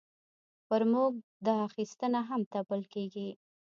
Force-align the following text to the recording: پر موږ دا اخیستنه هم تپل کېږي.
پر 0.67 0.81
موږ 0.93 1.13
دا 1.45 1.53
اخیستنه 1.67 2.19
هم 2.29 2.41
تپل 2.53 2.81
کېږي. 2.93 3.29